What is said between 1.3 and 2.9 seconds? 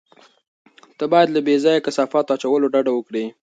له بې ځایه کثافاتو اچولو